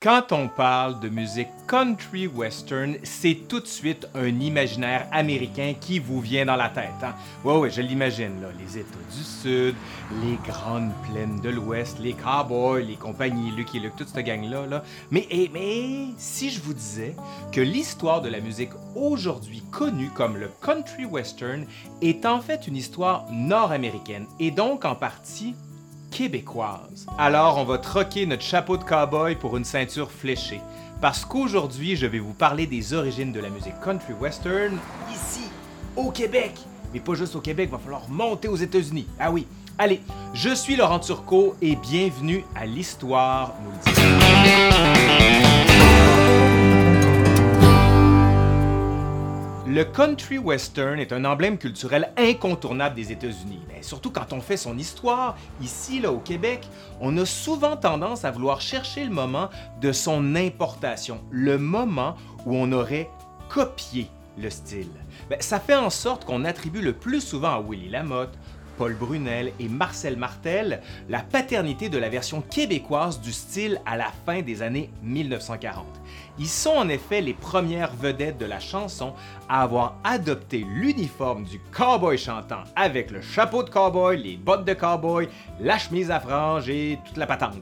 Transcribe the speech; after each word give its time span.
Quand 0.00 0.30
on 0.30 0.46
parle 0.46 1.00
de 1.00 1.08
musique 1.08 1.48
country 1.66 2.28
western, 2.28 2.94
c'est 3.02 3.48
tout 3.48 3.58
de 3.58 3.66
suite 3.66 4.06
un 4.14 4.28
imaginaire 4.28 5.08
américain 5.10 5.74
qui 5.80 5.98
vous 5.98 6.20
vient 6.20 6.46
dans 6.46 6.54
la 6.54 6.68
tête. 6.68 7.02
Hein? 7.02 7.16
Ouais, 7.44 7.58
ouais, 7.58 7.68
je 7.68 7.82
l'imagine, 7.82 8.40
là. 8.40 8.46
Les 8.60 8.78
États 8.78 8.96
du 9.12 9.24
Sud, 9.24 9.74
les 10.22 10.38
grandes 10.46 10.92
plaines 11.10 11.40
de 11.40 11.48
l'Ouest, 11.48 11.98
les 11.98 12.12
cowboys, 12.12 12.84
les 12.84 12.94
compagnies 12.94 13.50
Lucky 13.50 13.80
Luke, 13.80 13.96
toute 13.96 14.06
cette 14.06 14.24
gang-là. 14.24 14.66
Là. 14.66 14.84
Mais, 15.10 15.26
eh, 15.32 15.50
mais 15.52 16.14
si 16.16 16.50
je 16.50 16.60
vous 16.60 16.74
disais 16.74 17.16
que 17.50 17.60
l'histoire 17.60 18.22
de 18.22 18.28
la 18.28 18.38
musique 18.38 18.70
aujourd'hui 18.94 19.64
connue 19.72 20.10
comme 20.10 20.36
le 20.36 20.48
country 20.62 21.06
western 21.06 21.66
est 22.02 22.24
en 22.24 22.40
fait 22.40 22.68
une 22.68 22.76
histoire 22.76 23.26
nord-américaine 23.32 24.28
et 24.38 24.52
donc 24.52 24.84
en 24.84 24.94
partie 24.94 25.56
québécoise. 26.10 27.06
Alors, 27.18 27.58
on 27.58 27.64
va 27.64 27.78
troquer 27.78 28.26
notre 28.26 28.42
chapeau 28.42 28.76
de 28.76 28.84
cowboy 28.84 29.36
pour 29.36 29.56
une 29.56 29.64
ceinture 29.64 30.10
fléchée. 30.10 30.60
Parce 31.00 31.24
qu'aujourd'hui, 31.24 31.96
je 31.96 32.06
vais 32.06 32.18
vous 32.18 32.32
parler 32.32 32.66
des 32.66 32.92
origines 32.92 33.32
de 33.32 33.40
la 33.40 33.50
musique 33.50 33.78
country 33.82 34.12
western 34.14 34.78
ici, 35.12 35.48
au 35.96 36.10
Québec. 36.10 36.54
Mais 36.92 37.00
pas 37.00 37.14
juste 37.14 37.36
au 37.36 37.40
Québec, 37.40 37.70
va 37.70 37.78
falloir 37.78 38.08
monter 38.08 38.48
aux 38.48 38.56
États-Unis. 38.56 39.06
Ah 39.18 39.30
oui. 39.30 39.46
Allez, 39.78 40.00
je 40.34 40.52
suis 40.52 40.74
Laurent 40.74 40.98
Turcot 40.98 41.54
et 41.62 41.76
bienvenue 41.76 42.44
à 42.56 42.66
l'Histoire 42.66 43.54
nous. 43.62 43.70
Le 49.70 49.84
country 49.84 50.38
western 50.38 50.98
est 50.98 51.12
un 51.12 51.26
emblème 51.26 51.58
culturel 51.58 52.10
incontournable 52.16 52.94
des 52.94 53.12
États-Unis. 53.12 53.60
Surtout 53.82 54.10
quand 54.10 54.32
on 54.32 54.40
fait 54.40 54.56
son 54.56 54.78
histoire, 54.78 55.36
ici 55.60 56.00
là 56.00 56.10
au 56.10 56.20
Québec, 56.20 56.66
on 57.02 57.14
a 57.18 57.26
souvent 57.26 57.76
tendance 57.76 58.24
à 58.24 58.30
vouloir 58.30 58.62
chercher 58.62 59.04
le 59.04 59.10
moment 59.10 59.50
de 59.82 59.92
son 59.92 60.36
importation, 60.36 61.20
le 61.30 61.58
moment 61.58 62.16
où 62.46 62.56
on 62.56 62.72
aurait 62.72 63.10
copié 63.50 64.08
le 64.38 64.48
style. 64.48 64.88
Ben, 65.28 65.38
ça 65.40 65.60
fait 65.60 65.76
en 65.76 65.90
sorte 65.90 66.24
qu'on 66.24 66.46
attribue 66.46 66.80
le 66.80 66.94
plus 66.94 67.20
souvent 67.20 67.50
à 67.50 67.60
Willie 67.60 67.90
Lamotte, 67.90 68.38
Paul 68.78 68.94
Brunel 68.94 69.52
et 69.58 69.68
Marcel 69.68 70.16
Martel 70.16 70.80
la 71.08 71.18
paternité 71.18 71.88
de 71.88 71.98
la 71.98 72.08
version 72.08 72.40
québécoise 72.40 73.20
du 73.20 73.32
style 73.32 73.80
à 73.84 73.96
la 73.96 74.12
fin 74.24 74.40
des 74.40 74.62
années 74.62 74.88
1940. 75.02 75.84
Ils 76.38 76.46
sont 76.46 76.76
en 76.76 76.88
effet 76.88 77.20
les 77.20 77.34
premières 77.34 77.92
vedettes 77.92 78.38
de 78.38 78.46
la 78.46 78.60
chanson 78.60 79.14
à 79.48 79.62
avoir 79.62 79.96
adopté 80.04 80.64
l'uniforme 80.64 81.42
du 81.42 81.58
cowboy 81.72 82.16
chantant 82.16 82.62
avec 82.76 83.10
le 83.10 83.20
chapeau 83.20 83.64
de 83.64 83.70
cowboy, 83.70 84.16
les 84.16 84.36
bottes 84.36 84.64
de 84.64 84.74
cowboy, 84.74 85.28
la 85.60 85.76
chemise 85.76 86.12
à 86.12 86.20
franges 86.20 86.68
et 86.68 87.00
toute 87.04 87.16
la 87.16 87.26
patente. 87.26 87.56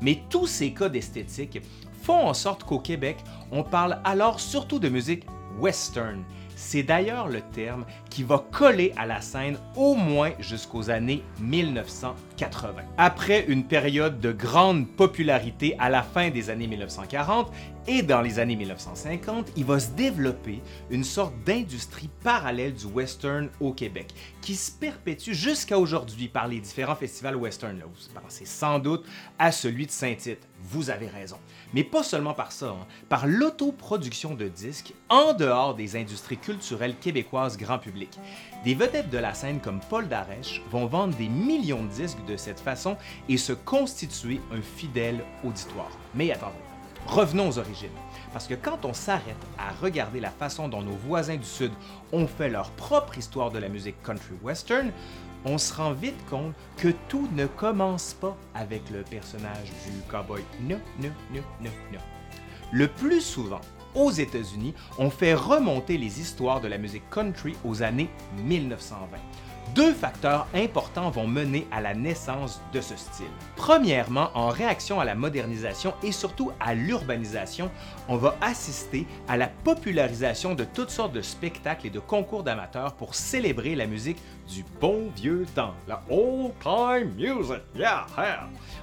Mais 0.00 0.22
tous 0.30 0.46
ces 0.46 0.72
codes 0.72 0.94
esthétiques 0.94 1.60
font 2.02 2.28
en 2.28 2.34
sorte 2.34 2.62
qu'au 2.62 2.78
Québec, 2.78 3.16
on 3.50 3.64
parle 3.64 3.98
alors 4.04 4.38
surtout 4.38 4.78
de 4.78 4.88
musique 4.88 5.24
western 5.58 6.22
c'est 6.56 6.82
d'ailleurs 6.82 7.28
le 7.28 7.42
terme 7.42 7.84
qui 8.10 8.24
va 8.24 8.44
coller 8.50 8.92
à 8.96 9.06
la 9.06 9.20
scène 9.20 9.58
au 9.76 9.94
moins 9.94 10.32
jusqu'aux 10.40 10.90
années 10.90 11.22
1980. 11.40 12.82
Après 12.96 13.44
une 13.46 13.64
période 13.64 14.20
de 14.20 14.32
grande 14.32 14.88
popularité 14.88 15.76
à 15.78 15.90
la 15.90 16.02
fin 16.02 16.30
des 16.30 16.50
années 16.50 16.66
1940 16.66 17.52
et 17.86 18.02
dans 18.02 18.20
les 18.20 18.38
années 18.40 18.56
1950, 18.56 19.52
il 19.56 19.64
va 19.64 19.78
se 19.78 19.90
développer 19.90 20.60
une 20.90 21.04
sorte 21.04 21.34
d'industrie 21.44 22.10
parallèle 22.24 22.74
du 22.74 22.86
western 22.86 23.48
au 23.60 23.72
Québec 23.72 24.12
qui 24.40 24.56
se 24.56 24.72
perpétue 24.72 25.32
jusqu'à 25.32 25.78
aujourd'hui 25.78 26.28
par 26.28 26.48
les 26.48 26.58
différents 26.58 26.96
festivals 26.96 27.36
western. 27.36 27.78
Vous 27.78 28.20
pensez 28.20 28.46
sans 28.46 28.78
doute 28.78 29.04
à 29.38 29.52
celui 29.52 29.86
de 29.86 29.90
Saint-Tite. 29.90 30.48
Vous 30.62 30.90
avez 30.90 31.06
raison. 31.06 31.36
Mais 31.74 31.84
pas 31.84 32.02
seulement 32.02 32.34
par 32.34 32.50
ça, 32.50 32.70
hein. 32.70 32.86
par 33.08 33.26
l'autoproduction 33.26 34.34
de 34.34 34.48
disques 34.48 34.94
en 35.08 35.32
dehors 35.32 35.74
des 35.74 35.96
industries 35.96 36.38
culturelles 36.38 36.96
québécoises 36.96 37.56
grand 37.56 37.78
public. 37.78 38.18
Des 38.64 38.74
vedettes 38.74 39.10
de 39.10 39.18
la 39.18 39.34
scène 39.34 39.60
comme 39.60 39.80
Paul 39.88 40.08
Darèche 40.08 40.62
vont 40.70 40.86
vendre 40.86 41.16
des 41.16 41.28
millions 41.28 41.84
de 41.84 41.90
disques 41.90 42.24
de 42.26 42.36
cette 42.36 42.60
façon 42.60 42.96
et 43.28 43.36
se 43.36 43.52
constituer 43.52 44.40
un 44.52 44.62
fidèle 44.62 45.24
auditoire. 45.44 45.90
Mais 46.14 46.32
attendez, 46.32 46.54
revenons 47.06 47.48
aux 47.48 47.58
origines. 47.58 47.90
Parce 48.32 48.48
que 48.48 48.54
quand 48.54 48.84
on 48.84 48.92
s'arrête 48.92 49.36
à 49.58 49.72
regarder 49.82 50.20
la 50.20 50.30
façon 50.30 50.68
dont 50.68 50.82
nos 50.82 50.96
voisins 50.96 51.36
du 51.36 51.46
Sud 51.46 51.72
ont 52.12 52.26
fait 52.26 52.48
leur 52.48 52.70
propre 52.72 53.16
histoire 53.18 53.50
de 53.50 53.58
la 53.58 53.68
musique 53.68 54.02
country 54.02 54.34
western, 54.42 54.92
on 55.44 55.58
se 55.58 55.74
rend 55.74 55.92
vite 55.92 56.24
compte 56.28 56.54
que 56.76 56.88
tout 57.08 57.28
ne 57.34 57.46
commence 57.46 58.14
pas 58.14 58.36
avec 58.54 58.82
le 58.90 59.02
personnage 59.02 59.70
du 59.84 60.00
cowboy. 60.10 60.42
Le 62.72 62.88
plus 62.88 63.20
souvent, 63.20 63.60
aux 63.94 64.10
États-Unis, 64.10 64.74
on 64.98 65.10
fait 65.10 65.34
remonter 65.34 65.98
les 65.98 66.20
histoires 66.20 66.60
de 66.60 66.68
la 66.68 66.78
musique 66.78 67.08
country 67.10 67.54
aux 67.64 67.82
années 67.82 68.10
1920 68.44 69.18
deux 69.76 69.92
facteurs 69.92 70.46
importants 70.54 71.10
vont 71.10 71.26
mener 71.26 71.66
à 71.70 71.82
la 71.82 71.94
naissance 71.94 72.62
de 72.72 72.80
ce 72.80 72.96
style. 72.96 73.26
Premièrement, 73.56 74.30
en 74.32 74.48
réaction 74.48 75.00
à 75.00 75.04
la 75.04 75.14
modernisation 75.14 75.92
et 76.02 76.12
surtout 76.12 76.50
à 76.60 76.74
l'urbanisation, 76.74 77.70
on 78.08 78.16
va 78.16 78.36
assister 78.40 79.06
à 79.28 79.36
la 79.36 79.48
popularisation 79.48 80.54
de 80.54 80.64
toutes 80.64 80.88
sortes 80.88 81.12
de 81.12 81.20
spectacles 81.20 81.88
et 81.88 81.90
de 81.90 82.00
concours 82.00 82.42
d'amateurs 82.42 82.94
pour 82.94 83.14
célébrer 83.14 83.74
la 83.74 83.86
musique 83.86 84.18
du 84.48 84.64
bon 84.80 85.10
vieux 85.14 85.44
temps, 85.54 85.74
la 85.86 86.00
old 86.08 86.52
time 86.60 87.12
music. 87.14 87.60
Yeah, 87.74 88.06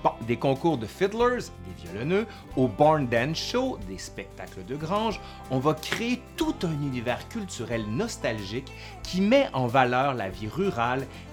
Bon, 0.03 0.11
des 0.27 0.37
concours 0.37 0.77
de 0.77 0.85
fiddlers, 0.85 1.45
des 1.65 1.87
violonneux, 1.87 2.27
au 2.55 2.67
Barn 2.67 3.07
Dance 3.07 3.37
Show, 3.37 3.79
des 3.87 3.97
spectacles 3.97 4.65
de 4.65 4.75
grange, 4.75 5.19
on 5.49 5.59
va 5.59 5.73
créer 5.73 6.21
tout 6.35 6.55
un 6.63 6.71
univers 6.83 7.27
culturel 7.29 7.85
nostalgique 7.87 8.71
qui 9.01 9.21
met 9.21 9.47
en 9.53 9.65
valeur 9.65 10.13
la 10.13 10.29
vie 10.29 10.49
rurale 10.49 10.82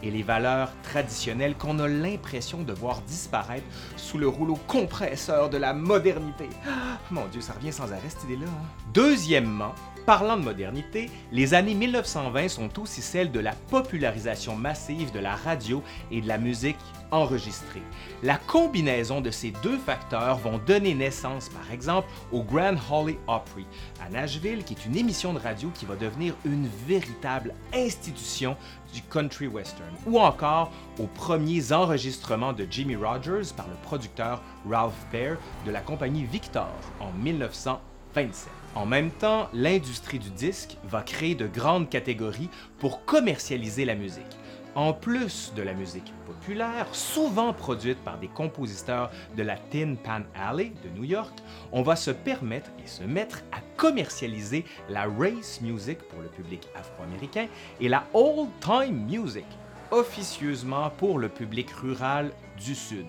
et 0.02 0.10
les 0.10 0.22
valeurs 0.22 0.70
traditionnelles 0.82 1.54
qu'on 1.56 1.78
a 1.78 1.88
l'impression 1.88 2.62
de 2.62 2.72
voir 2.72 3.00
disparaître 3.02 3.66
sous 3.96 4.18
le 4.18 4.28
rouleau 4.28 4.58
compresseur 4.66 5.50
de 5.50 5.56
la 5.56 5.72
modernité. 5.72 6.48
Ah, 6.66 6.98
mon 7.10 7.26
Dieu, 7.26 7.40
ça 7.40 7.54
revient 7.54 7.72
sans 7.72 7.92
arrêt 7.92 8.08
cette 8.08 8.24
idée-là. 8.24 8.46
Hein. 8.46 8.66
Deuxièmement, 8.92 9.74
Parlant 10.06 10.36
de 10.36 10.42
modernité, 10.42 11.10
les 11.30 11.54
années 11.54 11.74
1920 11.74 12.48
sont 12.48 12.80
aussi 12.80 13.02
celles 13.02 13.30
de 13.30 13.38
la 13.38 13.52
popularisation 13.52 14.56
massive 14.56 15.12
de 15.12 15.20
la 15.20 15.36
radio 15.36 15.82
et 16.10 16.20
de 16.20 16.26
la 16.26 16.38
musique 16.38 16.78
enregistrée. 17.10 17.82
La 18.22 18.36
combinaison 18.36 19.20
de 19.20 19.30
ces 19.30 19.52
deux 19.62 19.78
facteurs 19.78 20.38
vont 20.38 20.58
donner 20.58 20.94
naissance, 20.94 21.48
par 21.48 21.70
exemple, 21.72 22.08
au 22.32 22.42
Grand 22.42 22.76
Holly 22.90 23.18
Opry 23.26 23.66
à 24.04 24.10
Nashville, 24.10 24.64
qui 24.64 24.74
est 24.74 24.86
une 24.86 24.96
émission 24.96 25.32
de 25.32 25.38
radio 25.38 25.70
qui 25.74 25.86
va 25.86 25.96
devenir 25.96 26.34
une 26.44 26.68
véritable 26.86 27.54
institution 27.74 28.56
du 28.92 29.02
country 29.02 29.46
western, 29.46 29.94
ou 30.06 30.18
encore 30.18 30.72
aux 30.98 31.06
premiers 31.06 31.72
enregistrements 31.72 32.52
de 32.52 32.66
Jimmy 32.70 32.96
Rogers 32.96 33.52
par 33.56 33.68
le 33.68 33.74
producteur 33.82 34.42
Ralph 34.68 34.94
Baer 35.12 35.36
de 35.64 35.70
la 35.70 35.80
compagnie 35.80 36.24
Victor 36.24 36.70
en 37.00 37.12
1927. 37.12 38.48
En 38.74 38.86
même 38.86 39.10
temps, 39.10 39.48
l'industrie 39.52 40.18
du 40.18 40.30
disque 40.30 40.76
va 40.84 41.02
créer 41.02 41.34
de 41.34 41.46
grandes 41.46 41.88
catégories 41.88 42.50
pour 42.78 43.04
commercialiser 43.04 43.84
la 43.84 43.94
musique. 43.94 44.36
En 44.76 44.92
plus 44.92 45.52
de 45.56 45.62
la 45.62 45.74
musique 45.74 46.12
populaire, 46.26 46.86
souvent 46.94 47.52
produite 47.52 47.98
par 48.04 48.18
des 48.18 48.28
compositeurs 48.28 49.10
de 49.36 49.42
la 49.42 49.56
Tin 49.56 49.96
Pan 49.96 50.20
Alley 50.34 50.72
de 50.84 50.88
New 50.96 51.02
York, 51.02 51.36
on 51.72 51.82
va 51.82 51.96
se 51.96 52.12
permettre 52.12 52.70
et 52.82 52.86
se 52.86 53.02
mettre 53.02 53.40
à 53.50 53.58
commercialiser 53.76 54.64
la 54.88 55.06
race 55.06 55.60
music 55.60 55.98
pour 55.98 56.22
le 56.22 56.28
public 56.28 56.68
afro-américain 56.76 57.48
et 57.80 57.88
la 57.88 58.04
old 58.14 58.48
time 58.60 59.06
music, 59.06 59.46
officieusement 59.90 60.90
pour 60.90 61.18
le 61.18 61.28
public 61.28 61.68
rural 61.72 62.30
du 62.56 62.76
Sud. 62.76 63.06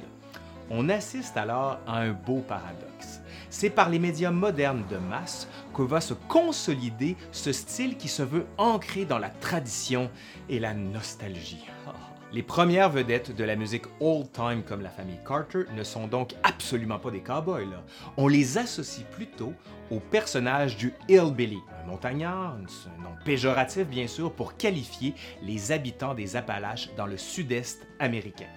On 0.71 0.89
assiste 0.89 1.37
alors 1.37 1.79
à 1.85 1.99
un 1.99 2.11
beau 2.11 2.39
paradoxe. 2.39 3.20
C'est 3.51 3.69
par 3.69 3.89
les 3.89 3.99
médias 3.99 4.31
modernes 4.31 4.85
de 4.89 4.95
masse 4.95 5.49
que 5.75 5.81
va 5.81 5.99
se 5.99 6.13
consolider 6.13 7.17
ce 7.33 7.51
style 7.51 7.97
qui 7.97 8.07
se 8.07 8.23
veut 8.23 8.45
ancré 8.57 9.03
dans 9.03 9.19
la 9.19 9.29
tradition 9.29 10.09
et 10.47 10.57
la 10.57 10.73
nostalgie. 10.73 11.65
Les 12.33 12.43
premières 12.43 12.89
vedettes 12.89 13.35
de 13.35 13.43
la 13.43 13.57
musique 13.57 13.87
old 13.99 14.31
time 14.31 14.63
comme 14.63 14.79
la 14.79 14.89
famille 14.89 15.19
Carter 15.27 15.63
ne 15.75 15.83
sont 15.83 16.07
donc 16.07 16.33
absolument 16.43 16.97
pas 16.97 17.11
des 17.11 17.19
cowboys. 17.19 17.75
On 18.15 18.29
les 18.29 18.57
associe 18.57 19.05
plutôt 19.05 19.53
au 19.89 19.99
personnage 19.99 20.77
du 20.77 20.93
hillbilly, 21.09 21.59
un 21.83 21.87
montagnard, 21.87 22.55
un 22.55 23.03
nom 23.03 23.15
péjoratif 23.25 23.85
bien 23.85 24.07
sûr 24.07 24.31
pour 24.31 24.55
qualifier 24.55 25.13
les 25.43 25.73
habitants 25.73 26.13
des 26.13 26.37
Appalaches 26.37 26.89
dans 26.95 27.05
le 27.05 27.17
sud-est 27.17 27.85
américain. 27.99 28.47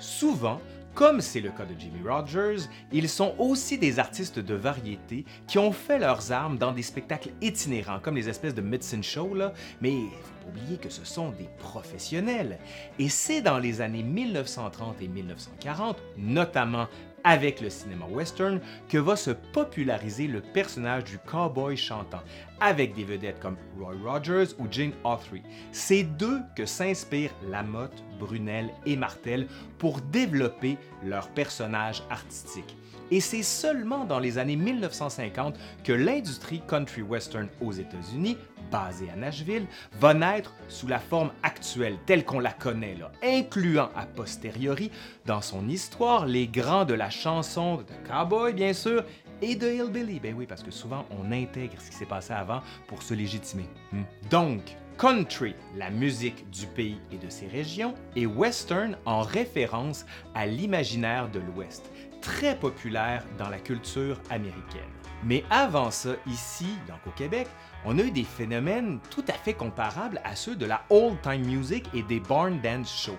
Souvent, 0.00 0.60
comme 0.94 1.20
c'est 1.20 1.40
le 1.40 1.50
cas 1.50 1.64
de 1.64 1.78
Jimmy 1.78 2.06
Rogers, 2.06 2.68
ils 2.92 3.08
sont 3.08 3.34
aussi 3.38 3.78
des 3.78 3.98
artistes 3.98 4.38
de 4.38 4.54
variété 4.54 5.24
qui 5.46 5.58
ont 5.58 5.72
fait 5.72 5.98
leurs 5.98 6.32
armes 6.32 6.58
dans 6.58 6.72
des 6.72 6.82
spectacles 6.82 7.30
itinérants, 7.40 8.00
comme 8.00 8.16
les 8.16 8.28
espèces 8.28 8.54
de 8.54 8.60
Medicine 8.60 9.02
Show, 9.02 9.34
là, 9.34 9.52
mais 9.80 9.92
il 9.92 10.10
faut 10.10 10.44
pas 10.44 10.48
oublier 10.48 10.76
que 10.76 10.90
ce 10.90 11.04
sont 11.04 11.30
des 11.30 11.48
professionnels. 11.58 12.58
Et 12.98 13.08
c'est 13.08 13.40
dans 13.42 13.58
les 13.58 13.80
années 13.80 14.02
1930 14.02 15.00
et 15.00 15.08
1940, 15.08 16.02
notamment 16.18 16.88
avec 17.24 17.60
le 17.60 17.70
cinéma 17.70 18.06
western 18.06 18.60
que 18.88 18.98
va 18.98 19.16
se 19.16 19.30
populariser 19.30 20.26
le 20.26 20.40
personnage 20.40 21.04
du 21.04 21.18
cowboy 21.18 21.76
chantant, 21.76 22.22
avec 22.60 22.94
des 22.94 23.04
vedettes 23.04 23.40
comme 23.40 23.56
Roy 23.78 23.94
Rogers 24.04 24.54
ou 24.58 24.66
Jane 24.70 24.92
Autry. 25.04 25.42
C'est 25.72 26.04
d'eux 26.04 26.40
que 26.56 26.66
s'inspirent 26.66 27.34
Lamotte, 27.50 28.04
Brunel 28.18 28.70
et 28.86 28.96
Martel 28.96 29.46
pour 29.78 30.00
développer 30.00 30.78
leurs 31.04 31.28
personnages 31.28 32.02
artistiques. 32.10 32.76
Et 33.10 33.20
c'est 33.20 33.42
seulement 33.42 34.06
dans 34.06 34.18
les 34.18 34.38
années 34.38 34.56
1950 34.56 35.58
que 35.84 35.92
l'industrie 35.92 36.62
country 36.66 37.02
western 37.02 37.48
aux 37.60 37.72
États-Unis 37.72 38.38
basée 38.72 39.10
à 39.12 39.16
Nashville, 39.16 39.66
va 40.00 40.14
naître 40.14 40.52
sous 40.68 40.88
la 40.88 40.98
forme 40.98 41.30
actuelle 41.44 41.98
telle 42.06 42.24
qu'on 42.24 42.40
la 42.40 42.52
connaît, 42.52 42.96
incluant 43.22 43.90
a 43.94 44.06
posteriori 44.06 44.90
dans 45.26 45.42
son 45.42 45.68
histoire 45.68 46.26
les 46.26 46.48
grands 46.48 46.84
de 46.84 46.94
la 46.94 47.10
chanson 47.10 47.76
de 47.76 48.08
cowboy, 48.08 48.54
bien 48.54 48.72
sûr, 48.72 49.04
et 49.40 49.54
de 49.54 49.70
hillbilly. 49.70 50.20
Ben 50.20 50.34
oui, 50.36 50.46
parce 50.46 50.62
que 50.62 50.70
souvent 50.70 51.04
on 51.10 51.30
intègre 51.32 51.74
ce 51.78 51.90
qui 51.90 51.96
s'est 51.96 52.06
passé 52.06 52.32
avant 52.32 52.60
pour 52.86 53.02
se 53.02 53.14
légitimer. 53.14 53.68
Hmm. 53.92 54.02
Donc, 54.30 54.62
country, 54.98 55.54
la 55.76 55.90
musique 55.90 56.48
du 56.50 56.66
pays 56.66 57.00
et 57.10 57.18
de 57.18 57.28
ses 57.28 57.46
régions, 57.46 57.94
et 58.16 58.26
western 58.26 58.96
en 59.04 59.22
référence 59.22 60.06
à 60.34 60.46
l'imaginaire 60.46 61.28
de 61.30 61.40
l'Ouest, 61.40 61.90
très 62.20 62.56
populaire 62.56 63.24
dans 63.38 63.48
la 63.48 63.58
culture 63.58 64.20
américaine. 64.30 65.01
Mais 65.24 65.44
avant 65.50 65.90
ça, 65.90 66.10
ici, 66.26 66.76
donc 66.88 66.98
au 67.06 67.10
Québec, 67.10 67.48
on 67.84 67.98
a 67.98 68.02
eu 68.02 68.10
des 68.10 68.24
phénomènes 68.24 68.98
tout 69.10 69.24
à 69.28 69.34
fait 69.34 69.54
comparables 69.54 70.20
à 70.24 70.34
ceux 70.34 70.56
de 70.56 70.66
la 70.66 70.82
old 70.90 71.20
time 71.22 71.44
music 71.44 71.88
et 71.94 72.02
des 72.02 72.20
barn 72.20 72.60
dance 72.60 72.92
shows. 72.92 73.18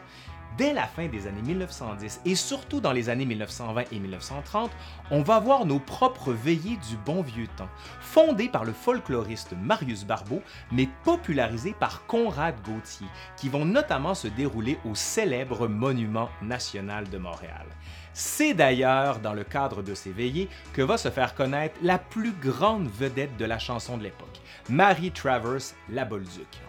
Dès 0.57 0.73
la 0.73 0.85
fin 0.85 1.07
des 1.07 1.25
années 1.25 1.41
1910 1.41 2.21
et 2.25 2.35
surtout 2.35 2.79
dans 2.79 2.91
les 2.91 3.09
années 3.09 3.25
1920 3.25 3.85
et 3.91 3.99
1930, 3.99 4.69
on 5.09 5.23
va 5.23 5.39
voir 5.39 5.65
nos 5.65 5.79
propres 5.79 6.31
veillées 6.31 6.77
du 6.89 6.95
bon 7.05 7.21
vieux 7.21 7.47
temps, 7.57 7.69
fondées 7.99 8.49
par 8.49 8.63
le 8.63 8.73
folkloriste 8.73 9.53
Marius 9.59 10.05
Barbeau, 10.05 10.41
mais 10.71 10.87
popularisées 11.03 11.75
par 11.79 12.05
Conrad 12.05 12.55
Gauthier, 12.63 13.07
qui 13.35 13.49
vont 13.49 13.65
notamment 13.65 14.13
se 14.13 14.27
dérouler 14.27 14.77
au 14.85 14.93
célèbre 14.93 15.67
Monument 15.67 16.29
national 16.41 17.09
de 17.09 17.17
Montréal. 17.17 17.65
C'est 18.13 18.53
d'ailleurs 18.53 19.19
dans 19.19 19.33
le 19.33 19.43
cadre 19.43 19.81
de 19.81 19.95
ces 19.95 20.11
veillées 20.11 20.49
que 20.73 20.83
va 20.83 20.97
se 20.97 21.09
faire 21.09 21.33
connaître 21.33 21.75
la 21.81 21.97
plus 21.97 22.33
grande 22.33 22.87
vedette 22.87 23.37
de 23.37 23.45
la 23.45 23.57
chanson 23.57 23.97
de 23.97 24.03
l'époque, 24.03 24.39
Marie 24.69 25.11
Travers 25.11 25.73
La 25.89 26.05
Bolduc. 26.05 26.61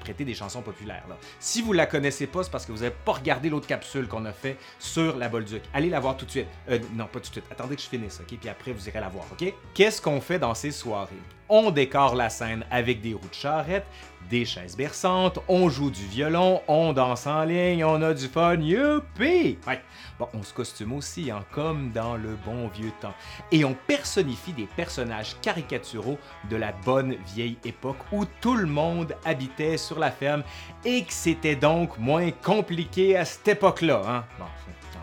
Interpréter 0.00 0.24
des 0.24 0.34
chansons 0.34 0.62
populaires. 0.62 1.04
Si 1.40 1.60
vous 1.60 1.74
la 1.74 1.84
connaissez 1.84 2.26
pas, 2.26 2.42
c'est 2.42 2.50
parce 2.50 2.64
que 2.64 2.72
vous 2.72 2.78
n'avez 2.78 2.94
pas 3.04 3.12
regardé 3.12 3.50
l'autre 3.50 3.66
capsule 3.66 4.08
qu'on 4.08 4.24
a 4.24 4.32
fait 4.32 4.56
sur 4.78 5.18
la 5.18 5.28
Bolduc. 5.28 5.62
Allez 5.74 5.90
la 5.90 6.00
voir 6.00 6.16
tout 6.16 6.24
de 6.24 6.30
suite. 6.30 6.46
Euh, 6.70 6.78
non, 6.94 7.04
pas 7.04 7.20
tout 7.20 7.28
de 7.28 7.32
suite. 7.32 7.44
Attendez 7.50 7.76
que 7.76 7.82
je 7.82 7.88
finisse, 7.88 8.18
ok? 8.18 8.38
Puis 8.38 8.48
après, 8.48 8.72
vous 8.72 8.88
irez 8.88 9.00
la 9.00 9.10
voir, 9.10 9.26
ok? 9.30 9.52
Qu'est-ce 9.74 10.00
qu'on 10.00 10.22
fait 10.22 10.38
dans 10.38 10.54
ces 10.54 10.70
soirées? 10.70 11.10
On 11.50 11.70
décore 11.70 12.14
la 12.14 12.30
scène 12.30 12.64
avec 12.70 13.02
des 13.02 13.12
roues 13.12 13.28
de 13.28 13.34
charrette, 13.34 13.84
des 14.30 14.44
chaises 14.44 14.76
berçantes, 14.76 15.40
on 15.48 15.68
joue 15.68 15.90
du 15.90 16.06
violon, 16.06 16.62
on 16.68 16.92
danse 16.92 17.26
en 17.26 17.42
ligne, 17.42 17.84
on 17.84 18.00
a 18.02 18.14
du 18.14 18.28
fun, 18.28 18.54
youpi! 18.54 19.58
Ouais. 19.66 19.82
Bon, 20.20 20.28
on 20.32 20.44
se 20.44 20.54
costume 20.54 20.92
aussi, 20.92 21.28
hein, 21.28 21.44
comme 21.50 21.90
dans 21.90 22.14
le 22.14 22.36
bon 22.46 22.68
vieux 22.68 22.92
temps. 23.00 23.14
Et 23.50 23.64
on 23.64 23.74
personnifie 23.74 24.52
des 24.52 24.68
personnages 24.76 25.34
caricaturaux 25.42 26.18
de 26.48 26.54
la 26.54 26.70
bonne 26.70 27.16
vieille 27.34 27.58
époque 27.64 27.98
où 28.12 28.24
tout 28.40 28.54
le 28.54 28.66
monde 28.66 29.16
habitait 29.24 29.76
sur 29.90 29.98
la 29.98 30.12
ferme 30.12 30.44
et 30.84 31.02
que 31.02 31.12
c'était 31.12 31.56
donc 31.56 31.98
moins 31.98 32.30
compliqué 32.30 33.16
à 33.16 33.24
cette 33.24 33.48
époque-là. 33.48 34.02
Hein? 34.06 34.24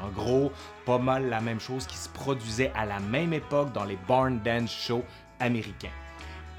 En 0.02 0.10
gros, 0.10 0.54
pas 0.86 0.98
mal 0.98 1.28
la 1.28 1.42
même 1.42 1.60
chose 1.60 1.86
qui 1.86 1.98
se 1.98 2.08
produisait 2.08 2.72
à 2.74 2.86
la 2.86 3.00
même 3.02 3.34
époque 3.34 3.74
dans 3.74 3.84
les 3.84 3.98
barn 4.08 4.40
dance 4.40 4.72
shows 4.72 5.04
américains 5.42 5.92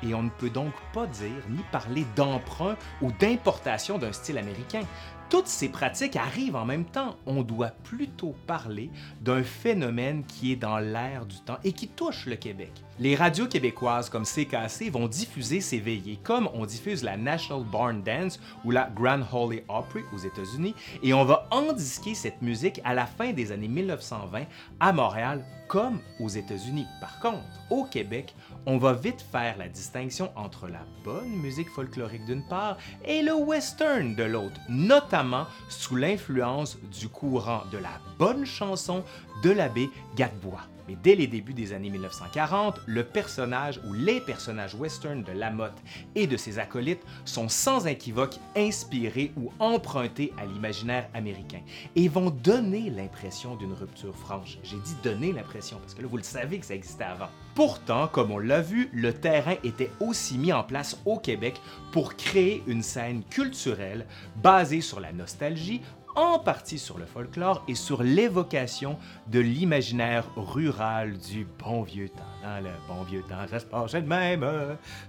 et 0.03 0.15
on 0.15 0.23
ne 0.23 0.31
peut 0.31 0.51
donc 0.51 0.73
pas 0.93 1.07
dire 1.07 1.43
ni 1.49 1.63
parler 1.73 2.07
d'emprunt 2.15 2.77
ou 3.03 3.11
d'importation 3.13 3.99
d'un 3.99 4.13
style 4.13 4.39
américain. 4.39 4.83
Toutes 5.31 5.47
ces 5.47 5.69
pratiques 5.69 6.17
arrivent 6.17 6.57
en 6.57 6.65
même 6.65 6.87
temps. 6.87 7.17
On 7.27 7.43
doit 7.43 7.73
plutôt 7.85 8.35
parler 8.47 8.91
d'un 9.21 9.43
phénomène 9.43 10.25
qui 10.25 10.53
est 10.53 10.57
dans 10.57 10.79
l'air 10.79 11.27
du 11.27 11.37
temps 11.41 11.59
et 11.65 11.73
qui 11.73 11.87
touche 11.87 12.25
le 12.25 12.37
Québec. 12.37 12.73
Les 12.99 13.15
radios 13.15 13.47
québécoises 13.47 14.09
comme 14.09 14.25
CKC 14.25 14.89
vont 14.91 15.07
diffuser 15.07 15.61
ces 15.61 15.81
veillées, 15.81 16.19
comme 16.23 16.49
on 16.55 16.65
diffuse 16.65 17.05
la 17.05 17.19
National 17.19 17.63
Barn 17.71 18.03
Dance 18.03 18.41
ou 18.65 18.71
la 18.71 18.89
Grand 18.97 19.21
Holy 19.31 19.63
Opry 19.69 20.01
aux 20.15 20.19
États-Unis, 20.19 20.75
et 21.03 21.13
on 21.13 21.25
va 21.25 21.47
endisquer 21.51 22.15
cette 22.15 22.41
musique 22.41 22.81
à 22.83 22.95
la 22.95 23.05
fin 23.05 23.33
des 23.33 23.53
années 23.53 23.69
1920 23.69 24.45
à 24.81 24.93
Montréal 24.95 25.45
comme 25.69 26.01
aux 26.19 26.29
États-Unis. 26.29 26.87
Par 27.01 27.21
contre, 27.21 27.45
au 27.71 27.85
Québec, 27.85 28.35
on 28.67 28.79
va 28.79 28.95
vite 28.95 29.25
faire 29.31 29.57
la 29.59 29.69
distinction 29.69 30.31
entre 30.35 30.67
la 30.67 30.85
bonne 31.05 31.29
musique 31.29 31.71
folklorique 31.71 32.25
d'une 32.25 32.47
part 32.47 32.79
et 33.05 33.23
le 33.23 33.35
western 33.35 34.15
de 34.15 34.25
l'autre, 34.25 34.61
notamment 34.69 35.47
sous 35.69 35.97
l'influence 35.97 36.79
du 36.99 37.09
courant 37.09 37.63
de 37.71 37.79
la 37.79 38.01
bonne 38.19 38.45
chanson 38.45 39.05
de 39.43 39.51
l'abbé 39.51 39.89
Gadebois. 40.17 40.67
Mais 40.89 40.97
dès 41.03 41.15
les 41.15 41.27
débuts 41.27 41.53
des 41.53 41.75
années 41.75 41.91
1940, 41.91 42.81
le 42.87 43.05
personnage 43.05 43.79
ou 43.87 43.93
les 43.93 44.23
personnages 44.23 44.75
western 44.75 45.23
de 45.23 45.33
Lamotte 45.33 45.77
et 46.15 46.27
de 46.27 46.39
ses 46.39 46.59
acolytes 46.59 47.03
sont 47.27 47.51
sans 47.51 47.87
équivoque 47.87 48.37
inspirés 48.57 49.33
ou 49.37 49.53
empruntés 49.59 50.33
à 50.39 50.47
l'imaginaire 50.47 51.07
américain 51.13 51.61
et 51.95 52.09
vont 52.09 52.31
donner 52.31 52.89
l'impression 52.89 53.55
d'une 53.57 53.75
rupture 53.75 54.17
franche. 54.17 54.59
J'ai 54.63 54.79
dit 54.79 54.97
donner 55.03 55.33
l'impression 55.33 55.79
parce 55.79 55.93
que 55.93 56.01
là, 56.01 56.09
vous 56.09 56.17
le 56.17 56.23
savez 56.23 56.59
que 56.59 56.65
ça 56.65 56.75
existait 56.75 57.05
avant. 57.05 57.29
Pourtant, 57.55 58.09
comme 58.09 58.31
on 58.31 58.39
l'a 58.39 58.63
vu, 58.63 58.89
le 58.93 59.13
terrain 59.13 59.57
était 59.65 59.91
aussi 60.01 60.39
mis 60.39 60.53
en 60.53 60.63
place 60.63 60.97
au 61.05 61.19
Québec 61.19 61.61
pour 61.93 62.17
créer 62.17 62.63
une 62.67 62.83
scène 62.83 63.25
culturelle 63.29 64.07
basée 64.37 64.81
sur 64.81 65.01
la 65.01 65.13
nostalgie, 65.13 65.83
en 66.19 66.41
partie 66.41 66.81
sur 66.81 66.99
le 66.99 67.07
folklore 67.07 67.63
et 67.69 67.77
sur 67.77 68.03
l'évocation 68.03 68.99
de 69.29 69.39
l'imaginaire 69.39 70.25
rural 70.37 71.17
du 71.17 71.47
bon 71.59 71.83
vieux 71.83 72.09
temps. 72.09 72.25
Dans 72.43 72.61
le 72.61 72.71
bon 72.89 73.05
vieux 73.05 73.23
temps, 73.23 73.47
ça 73.49 73.61
se 73.61 73.65
passait 73.65 74.03
de 74.03 74.09
même, 74.09 74.45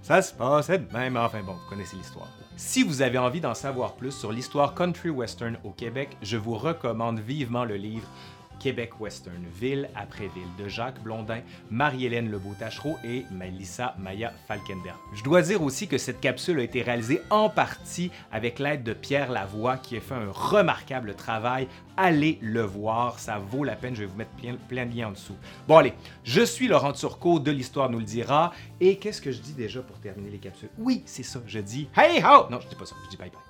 ça 0.02 0.22
se 0.22 0.32
passait 0.32 0.78
de 0.78 0.92
même. 0.92 1.16
Enfin 1.16 1.42
bon, 1.42 1.54
vous 1.54 1.68
connaissez 1.68 1.96
l'histoire. 1.96 2.28
Si 2.56 2.84
vous 2.84 3.02
avez 3.02 3.18
envie 3.18 3.40
d'en 3.40 3.54
savoir 3.54 3.94
plus 3.94 4.12
sur 4.12 4.30
l'histoire 4.30 4.74
country 4.74 5.10
western 5.10 5.58
au 5.64 5.70
Québec, 5.70 6.16
je 6.22 6.36
vous 6.36 6.54
recommande 6.54 7.18
vivement 7.18 7.64
le 7.64 7.74
livre 7.74 8.06
Québec 8.60 9.00
Western, 9.00 9.44
ville 9.58 9.88
après 9.96 10.28
ville, 10.28 10.46
de 10.58 10.68
Jacques 10.68 11.02
Blondin, 11.02 11.40
Marie-Hélène 11.70 12.30
Lebeau-Tachereau 12.30 12.98
et 13.02 13.24
Melissa 13.32 13.96
Maya 13.98 14.32
Falkenberg. 14.46 14.96
Je 15.14 15.24
dois 15.24 15.42
dire 15.42 15.62
aussi 15.62 15.88
que 15.88 15.98
cette 15.98 16.20
capsule 16.20 16.60
a 16.60 16.62
été 16.62 16.82
réalisée 16.82 17.20
en 17.30 17.48
partie 17.48 18.12
avec 18.30 18.58
l'aide 18.58 18.84
de 18.84 18.92
Pierre 18.92 19.32
Lavoie 19.32 19.78
qui 19.78 19.96
a 19.96 20.00
fait 20.00 20.14
un 20.14 20.30
remarquable 20.30 21.14
travail. 21.14 21.66
Allez 21.96 22.38
le 22.40 22.62
voir, 22.62 23.18
ça 23.18 23.38
vaut 23.38 23.64
la 23.64 23.76
peine. 23.76 23.94
Je 23.94 24.00
vais 24.02 24.06
vous 24.06 24.16
mettre 24.16 24.30
plein, 24.32 24.54
plein 24.68 24.86
de 24.86 24.94
liens 24.94 25.08
en 25.08 25.12
dessous. 25.12 25.36
Bon 25.66 25.78
allez, 25.78 25.94
je 26.22 26.42
suis 26.42 26.68
Laurent 26.68 26.92
Turcot 26.92 27.40
de 27.40 27.50
l'Histoire 27.50 27.90
nous 27.90 27.98
le 27.98 28.04
dira. 28.04 28.52
Et 28.80 28.96
qu'est-ce 28.96 29.22
que 29.22 29.32
je 29.32 29.40
dis 29.40 29.54
déjà 29.54 29.80
pour 29.80 29.98
terminer 29.98 30.30
les 30.30 30.38
capsules? 30.38 30.70
Oui, 30.78 31.02
c'est 31.06 31.22
ça, 31.22 31.40
je 31.46 31.58
dis 31.58 31.88
Hey 31.96 32.22
ho! 32.22 32.46
Non, 32.50 32.60
je 32.60 32.68
dis 32.68 32.76
pas 32.76 32.86
ça, 32.86 32.94
je 33.04 33.10
dis 33.10 33.16
bye 33.16 33.30
bye. 33.30 33.49